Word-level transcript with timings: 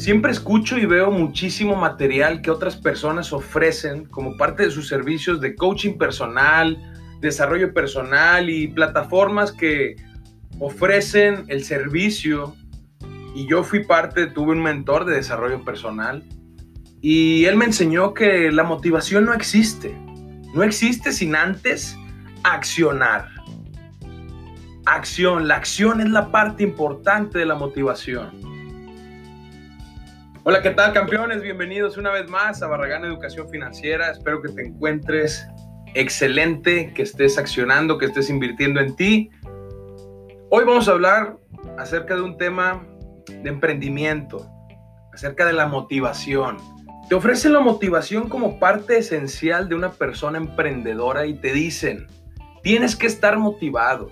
Siempre 0.00 0.32
escucho 0.32 0.78
y 0.78 0.86
veo 0.86 1.10
muchísimo 1.10 1.76
material 1.76 2.40
que 2.40 2.50
otras 2.50 2.74
personas 2.74 3.34
ofrecen 3.34 4.06
como 4.06 4.34
parte 4.38 4.62
de 4.62 4.70
sus 4.70 4.88
servicios 4.88 5.42
de 5.42 5.54
coaching 5.54 5.98
personal, 5.98 6.78
desarrollo 7.20 7.74
personal 7.74 8.48
y 8.48 8.68
plataformas 8.68 9.52
que 9.52 9.96
ofrecen 10.58 11.44
el 11.48 11.64
servicio. 11.64 12.56
Y 13.34 13.46
yo 13.46 13.62
fui 13.62 13.84
parte, 13.84 14.26
tuve 14.26 14.52
un 14.52 14.62
mentor 14.62 15.04
de 15.04 15.16
desarrollo 15.16 15.66
personal 15.66 16.24
y 17.02 17.44
él 17.44 17.56
me 17.56 17.66
enseñó 17.66 18.14
que 18.14 18.50
la 18.50 18.62
motivación 18.62 19.26
no 19.26 19.34
existe. 19.34 19.94
No 20.54 20.62
existe 20.62 21.12
sin 21.12 21.36
antes 21.36 21.94
accionar. 22.42 23.28
Acción, 24.86 25.46
la 25.46 25.56
acción 25.56 26.00
es 26.00 26.08
la 26.08 26.32
parte 26.32 26.62
importante 26.62 27.38
de 27.38 27.44
la 27.44 27.54
motivación. 27.54 28.49
Hola, 30.42 30.62
¿qué 30.62 30.70
tal 30.70 30.94
campeones? 30.94 31.42
Bienvenidos 31.42 31.98
una 31.98 32.10
vez 32.12 32.26
más 32.30 32.62
a 32.62 32.66
Barragán 32.66 33.04
Educación 33.04 33.50
Financiera. 33.50 34.10
Espero 34.10 34.40
que 34.40 34.48
te 34.48 34.62
encuentres 34.68 35.46
excelente, 35.92 36.94
que 36.94 37.02
estés 37.02 37.36
accionando, 37.36 37.98
que 37.98 38.06
estés 38.06 38.30
invirtiendo 38.30 38.80
en 38.80 38.96
ti. 38.96 39.30
Hoy 40.48 40.64
vamos 40.64 40.88
a 40.88 40.92
hablar 40.92 41.36
acerca 41.76 42.14
de 42.14 42.22
un 42.22 42.38
tema 42.38 42.82
de 43.28 43.50
emprendimiento, 43.50 44.50
acerca 45.12 45.44
de 45.44 45.52
la 45.52 45.66
motivación. 45.66 46.56
Te 47.10 47.14
ofrecen 47.14 47.52
la 47.52 47.60
motivación 47.60 48.30
como 48.30 48.58
parte 48.58 48.96
esencial 48.96 49.68
de 49.68 49.74
una 49.74 49.90
persona 49.90 50.38
emprendedora 50.38 51.26
y 51.26 51.34
te 51.34 51.52
dicen, 51.52 52.06
tienes 52.62 52.96
que 52.96 53.08
estar 53.08 53.38
motivado. 53.38 54.10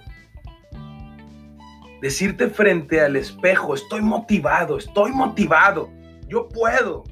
Decirte 2.02 2.50
frente 2.50 3.00
al 3.00 3.16
espejo, 3.16 3.74
estoy 3.74 4.02
motivado, 4.02 4.76
estoy 4.76 5.10
motivado 5.12 5.96
yo 6.28 6.48
puedo, 6.48 7.04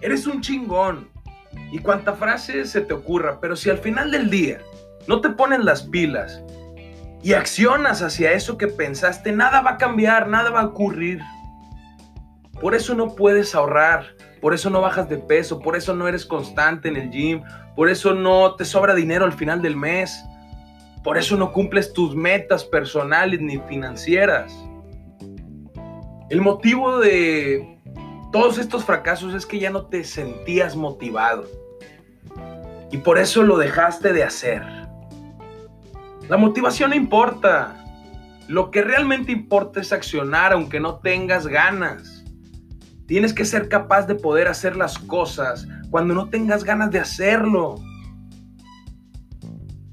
eres 0.00 0.26
un 0.26 0.40
chingón. 0.40 1.08
Y 1.72 1.78
cuánta 1.78 2.14
frase 2.14 2.64
se 2.66 2.80
te 2.82 2.94
ocurra, 2.94 3.40
pero 3.40 3.56
si 3.56 3.70
al 3.70 3.78
final 3.78 4.10
del 4.10 4.30
día 4.30 4.60
no 5.06 5.20
te 5.20 5.30
ponen 5.30 5.64
las 5.64 5.82
pilas 5.82 6.42
y 7.22 7.32
accionas 7.32 8.02
hacia 8.02 8.32
eso 8.32 8.56
que 8.56 8.68
pensaste, 8.68 9.32
nada 9.32 9.60
va 9.60 9.72
a 9.72 9.76
cambiar, 9.78 10.28
nada 10.28 10.50
va 10.50 10.60
a 10.60 10.66
ocurrir. 10.66 11.20
Por 12.60 12.74
eso 12.74 12.94
no 12.94 13.14
puedes 13.14 13.54
ahorrar, 13.54 14.06
por 14.40 14.54
eso 14.54 14.70
no 14.70 14.80
bajas 14.80 15.08
de 15.08 15.18
peso, 15.18 15.58
por 15.58 15.76
eso 15.76 15.94
no 15.94 16.06
eres 16.06 16.24
constante 16.24 16.88
en 16.88 16.96
el 16.96 17.10
gym, 17.10 17.42
por 17.74 17.88
eso 17.88 18.14
no 18.14 18.54
te 18.54 18.64
sobra 18.64 18.94
dinero 18.94 19.24
al 19.24 19.32
final 19.32 19.62
del 19.62 19.76
mes, 19.76 20.24
por 21.02 21.18
eso 21.18 21.36
no 21.36 21.52
cumples 21.52 21.92
tus 21.92 22.14
metas 22.14 22.64
personales 22.64 23.40
ni 23.40 23.58
financieras. 23.58 24.52
El 26.30 26.40
motivo 26.40 26.98
de 26.98 27.77
todos 28.32 28.58
estos 28.58 28.84
fracasos 28.84 29.34
es 29.34 29.46
que 29.46 29.58
ya 29.58 29.70
no 29.70 29.86
te 29.86 30.04
sentías 30.04 30.76
motivado. 30.76 31.46
Y 32.90 32.98
por 32.98 33.18
eso 33.18 33.42
lo 33.42 33.56
dejaste 33.56 34.12
de 34.12 34.24
hacer. 34.24 34.62
La 36.28 36.36
motivación 36.36 36.90
no 36.90 36.96
importa. 36.96 37.74
Lo 38.46 38.70
que 38.70 38.82
realmente 38.82 39.32
importa 39.32 39.80
es 39.80 39.92
accionar 39.92 40.52
aunque 40.52 40.80
no 40.80 40.96
tengas 40.96 41.46
ganas. 41.46 42.24
Tienes 43.06 43.32
que 43.32 43.44
ser 43.44 43.68
capaz 43.68 44.06
de 44.06 44.14
poder 44.14 44.48
hacer 44.48 44.76
las 44.76 44.98
cosas 44.98 45.66
cuando 45.90 46.14
no 46.14 46.28
tengas 46.28 46.64
ganas 46.64 46.90
de 46.90 47.00
hacerlo. 47.00 47.76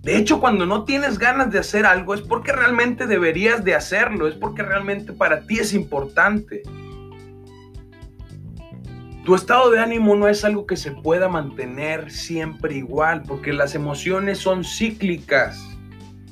De 0.01 0.17
hecho, 0.17 0.39
cuando 0.39 0.65
no 0.65 0.83
tienes 0.83 1.17
ganas 1.17 1.51
de 1.51 1.59
hacer 1.59 1.85
algo 1.85 2.13
es 2.13 2.21
porque 2.21 2.51
realmente 2.51 3.07
deberías 3.07 3.63
de 3.63 3.75
hacerlo, 3.75 4.27
es 4.27 4.35
porque 4.35 4.61
realmente 4.61 5.13
para 5.13 5.41
ti 5.47 5.59
es 5.59 5.73
importante. 5.73 6.61
Tu 9.25 9.33
estado 9.33 9.71
de 9.71 9.79
ánimo 9.79 10.15
no 10.15 10.27
es 10.27 10.45
algo 10.45 10.67
que 10.67 10.77
se 10.77 10.91
pueda 10.91 11.27
mantener 11.27 12.11
siempre 12.11 12.75
igual, 12.75 13.23
porque 13.23 13.53
las 13.53 13.73
emociones 13.73 14.37
son 14.37 14.63
cíclicas 14.63 15.59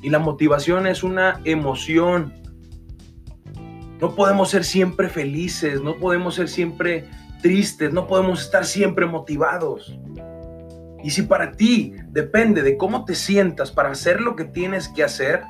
y 0.00 0.10
la 0.10 0.20
motivación 0.20 0.86
es 0.86 1.02
una 1.02 1.40
emoción. 1.42 2.32
No 4.00 4.14
podemos 4.14 4.50
ser 4.50 4.62
siempre 4.62 5.08
felices, 5.08 5.82
no 5.82 5.96
podemos 5.96 6.36
ser 6.36 6.48
siempre 6.48 7.10
tristes, 7.42 7.92
no 7.92 8.06
podemos 8.06 8.42
estar 8.42 8.64
siempre 8.64 9.06
motivados. 9.06 9.98
Y 11.02 11.10
si 11.10 11.22
para 11.22 11.50
ti 11.50 11.94
depende 12.10 12.62
de 12.62 12.76
cómo 12.76 13.04
te 13.04 13.16
sientas 13.16 13.72
para 13.72 13.90
hacer 13.90 14.20
lo 14.20 14.36
que 14.36 14.44
tienes 14.44 14.86
que 14.88 15.02
hacer, 15.02 15.42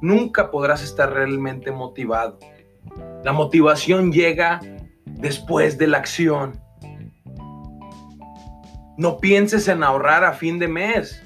nunca 0.00 0.48
podrás 0.52 0.84
estar 0.84 1.12
realmente 1.12 1.72
motivado. 1.72 2.38
La 3.24 3.32
motivación 3.32 4.12
llega 4.12 4.60
después 5.06 5.76
de 5.76 5.88
la 5.88 5.98
acción. 5.98 6.63
No 8.96 9.18
pienses 9.18 9.66
en 9.68 9.82
ahorrar 9.82 10.24
a 10.24 10.32
fin 10.32 10.58
de 10.58 10.68
mes. 10.68 11.20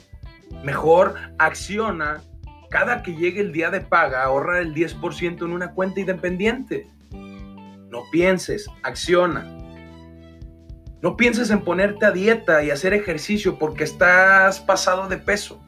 Mejor 0.65 1.15
acciona 1.39 2.23
cada 2.71 3.03
que 3.03 3.15
llegue 3.15 3.41
el 3.41 3.53
día 3.53 3.71
de 3.71 3.81
paga, 3.81 4.25
ahorra 4.25 4.61
el 4.61 4.75
10% 4.75 5.45
en 5.45 5.53
una 5.53 5.73
cuenta 5.73 6.01
independiente. 6.01 6.91
No 7.11 8.03
pienses, 8.11 8.69
acciona. 8.83 9.47
No 11.01 11.17
pienses 11.17 11.51
en 11.51 11.63
ponerte 11.63 12.07
a 12.07 12.11
dieta 12.11 12.63
y 12.63 12.71
hacer 12.71 12.93
ejercicio 12.93 13.59
porque 13.59 13.85
estás 13.85 14.61
pasado 14.61 15.09
de 15.09 15.17
peso. 15.17 15.63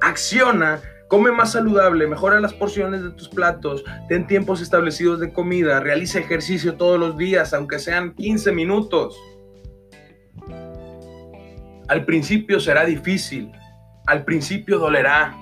Acciona, 0.00 0.80
come 1.08 1.32
más 1.32 1.52
saludable, 1.52 2.06
mejora 2.06 2.40
las 2.40 2.52
porciones 2.52 3.02
de 3.02 3.10
tus 3.10 3.28
platos, 3.28 3.84
ten 4.08 4.26
tiempos 4.26 4.60
establecidos 4.60 5.20
de 5.20 5.32
comida, 5.32 5.80
realiza 5.80 6.18
ejercicio 6.18 6.74
todos 6.74 6.98
los 6.98 7.16
días, 7.16 7.54
aunque 7.54 7.78
sean 7.78 8.14
15 8.14 8.52
minutos. 8.52 9.16
Al 11.88 12.04
principio 12.04 12.60
será 12.60 12.84
difícil, 12.84 13.52
al 14.06 14.24
principio 14.24 14.78
dolerá. 14.78 15.36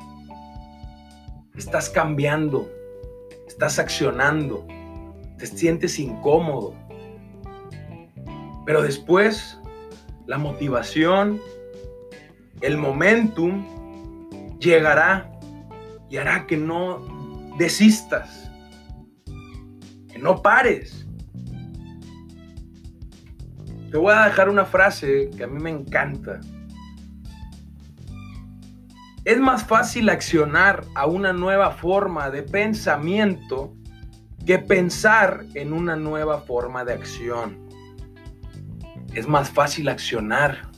Estás 1.57 1.91
cambiando, 1.91 2.71
estás 3.47 3.79
accionando, 3.79 4.67
te 5.39 5.47
sientes 5.47 5.99
incómodo. 5.99 6.75
Pero 8.65 8.83
después, 8.83 9.59
la 10.27 10.39
motivación, 10.39 11.41
el 12.61 12.77
momentum 12.77 13.67
llegará 14.59 15.31
y 16.09 16.17
hará 16.19 16.47
que 16.47 16.57
no 16.57 17.55
desistas, 17.59 18.51
que 20.13 20.19
no 20.19 20.43
pares. 20.43 21.07
Te 23.91 23.99
voy 23.99 24.15
a 24.15 24.27
dejar 24.27 24.49
una 24.49 24.65
frase 24.65 25.31
que 25.37 25.45
a 25.45 25.47
mí 25.49 25.61
me 25.61 25.71
encanta. 25.71 26.41
Es 29.25 29.39
más 29.39 29.65
fácil 29.65 30.09
accionar 30.09 30.85
a 30.95 31.07
una 31.07 31.33
nueva 31.33 31.73
forma 31.73 32.31
de 32.31 32.43
pensamiento 32.43 33.75
que 34.47 34.59
pensar 34.59 35.45
en 35.55 35.73
una 35.73 35.97
nueva 35.97 36.41
forma 36.41 36.85
de 36.85 36.95
acción. 36.95 37.69
Es 39.13 39.27
más 39.27 39.51
fácil 39.51 39.89
accionar 39.89 40.71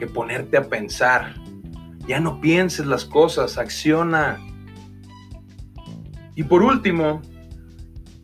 que 0.00 0.08
ponerte 0.08 0.56
a 0.56 0.68
pensar. 0.68 1.34
Ya 2.08 2.18
no 2.18 2.40
pienses 2.40 2.86
las 2.86 3.04
cosas, 3.04 3.56
acciona. 3.56 4.38
Y 6.34 6.42
por 6.42 6.62
último, 6.62 7.22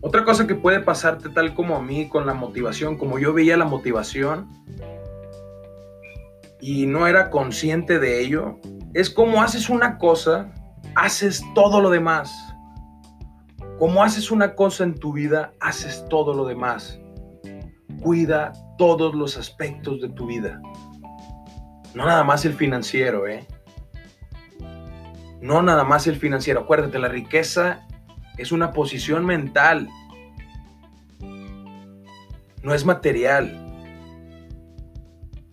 otra 0.00 0.24
cosa 0.24 0.46
que 0.46 0.54
puede 0.54 0.80
pasarte 0.80 1.28
tal 1.28 1.54
como 1.54 1.76
a 1.76 1.82
mí 1.82 2.08
con 2.08 2.24
la 2.26 2.34
motivación, 2.34 2.96
como 2.96 3.18
yo 3.18 3.32
veía 3.32 3.56
la 3.56 3.64
motivación 3.64 4.48
y 6.60 6.86
no 6.86 7.06
era 7.06 7.30
consciente 7.30 7.98
de 7.98 8.20
ello, 8.20 8.58
es 8.94 9.10
como 9.10 9.42
haces 9.42 9.68
una 9.68 9.98
cosa, 9.98 10.52
haces 10.94 11.42
todo 11.54 11.80
lo 11.80 11.90
demás. 11.90 12.32
Como 13.78 14.02
haces 14.02 14.30
una 14.30 14.54
cosa 14.54 14.84
en 14.84 14.94
tu 14.94 15.12
vida, 15.12 15.52
haces 15.60 16.04
todo 16.08 16.34
lo 16.34 16.46
demás. 16.46 17.00
Cuida 18.00 18.52
todos 18.76 19.14
los 19.14 19.36
aspectos 19.36 20.00
de 20.00 20.08
tu 20.10 20.26
vida. 20.26 20.60
No 21.94 22.04
nada 22.06 22.22
más 22.22 22.44
el 22.44 22.54
financiero, 22.54 23.26
¿eh? 23.26 23.46
No 25.40 25.62
nada 25.62 25.84
más 25.84 26.06
el 26.06 26.16
financiero. 26.16 26.60
Acuérdate, 26.60 26.98
la 26.98 27.08
riqueza 27.08 27.86
es 28.38 28.52
una 28.52 28.72
posición 28.72 29.26
mental, 29.26 29.88
no 32.62 32.74
es 32.74 32.84
material. 32.84 33.64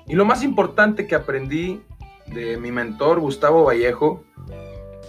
Y 0.07 0.13
lo 0.13 0.25
más 0.25 0.43
importante 0.43 1.07
que 1.07 1.15
aprendí 1.15 1.81
de 2.27 2.57
mi 2.57 2.71
mentor 2.71 3.19
Gustavo 3.19 3.65
Vallejo 3.65 4.23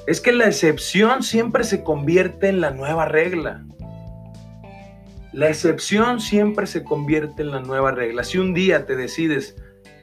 es 0.07 0.21
que 0.21 0.33
la 0.33 0.47
excepción 0.47 1.23
siempre 1.23 1.65
se 1.65 1.83
convierte 1.83 2.49
en 2.49 2.61
la 2.61 2.71
nueva 2.71 3.07
regla. 3.07 3.65
La 5.33 5.49
excepción 5.49 6.21
siempre 6.21 6.67
se 6.67 6.83
convierte 6.83 7.43
en 7.43 7.51
la 7.51 7.61
nueva 7.61 7.91
regla. 7.91 8.25
Si 8.25 8.39
un 8.39 8.55
día 8.55 8.87
te 8.87 8.97
decides 8.97 9.57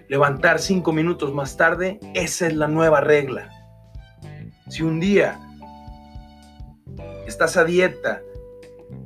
levantar 0.08 0.60
cinco 0.60 0.92
minutos 0.92 1.34
más 1.34 1.58
tarde, 1.58 2.00
esa 2.14 2.46
es 2.46 2.56
la 2.56 2.68
nueva 2.68 3.02
regla. 3.02 3.50
Si 4.70 4.84
un 4.84 5.00
día 5.00 5.40
estás 7.28 7.58
a 7.58 7.64
dieta 7.64 8.22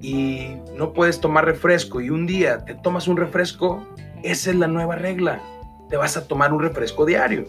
y 0.01 0.57
no 0.75 0.93
puedes 0.93 1.19
tomar 1.19 1.45
refresco 1.45 2.01
y 2.01 2.09
un 2.09 2.25
día 2.25 2.65
te 2.65 2.75
tomas 2.75 3.07
un 3.07 3.17
refresco, 3.17 3.85
esa 4.23 4.51
es 4.51 4.55
la 4.55 4.67
nueva 4.67 4.95
regla. 4.95 5.41
Te 5.89 5.97
vas 5.97 6.17
a 6.17 6.27
tomar 6.27 6.53
un 6.53 6.61
refresco 6.61 7.05
diario. 7.05 7.45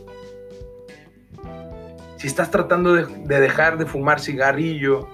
Si 2.19 2.26
estás 2.26 2.50
tratando 2.50 2.94
de, 2.94 3.41
dejar 3.41 3.79
de 3.79 3.87
fumar 3.87 4.20
cigarrillo, 4.20 5.09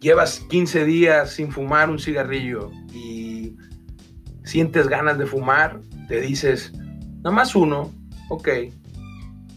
llevas 0.00 0.40
15 0.50 0.84
días 0.84 1.30
sin 1.30 1.50
fumar 1.50 1.88
un 1.90 1.98
cigarrillo 1.98 2.70
y 2.92 3.56
sientes 4.44 4.88
ganas 4.88 5.18
de 5.18 5.26
fumar, 5.26 5.80
te 6.08 6.20
dices, 6.20 6.72
nada 7.22 7.30
más 7.30 7.54
uno, 7.54 7.90
ok, 8.28 8.48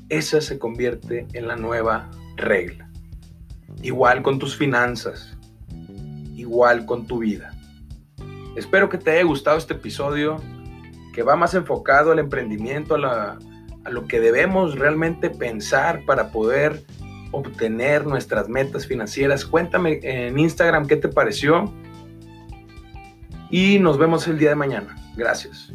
esa 0.10 0.42
se 0.42 0.58
convierte 0.58 1.28
en 1.34 1.48
la 1.48 1.56
nueva 1.56 2.10
regla. 2.38 2.91
Igual 3.82 4.22
con 4.22 4.40
tus 4.40 4.56
finanzas, 4.56 5.38
igual 6.36 6.86
con 6.86 7.08
tu 7.08 7.20
vida. 7.20 7.54
Espero 8.56 8.90
que 8.90 8.98
te 8.98 9.12
haya 9.12 9.24
gustado 9.24 9.58
este 9.58 9.74
episodio, 9.74 10.38
que 11.14 11.24
va 11.24 11.36
más 11.36 11.54
enfocado 11.54 12.12
al 12.12 12.20
emprendimiento, 12.20 12.96
a, 12.96 13.40
lo 13.90 14.06
que 14.08 14.20
debemos 14.20 14.78
realmente 14.78 15.30
pensar 15.30 16.06
para 16.06 16.32
poder 16.32 16.84
obtener 17.32 18.06
nuestras 18.06 18.48
metas 18.48 18.86
financieras. 18.86 19.46
Cuéntame 19.46 20.00
en 20.04 20.38
Instagram 20.38 20.86
qué 20.86 20.98
te 20.98 21.08
pareció 21.08 21.74
y 23.50 23.80
nos 23.80 23.98
vemos 23.98 24.28
el 24.28 24.38
día 24.38 24.50
de 24.50 24.56
mañana. 24.56 24.96
Gracias. 25.16 25.72